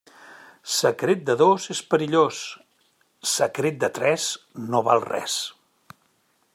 [0.75, 2.39] Secret de dos, és perillós;
[3.33, 4.27] secret de tres,
[4.73, 5.39] no val res.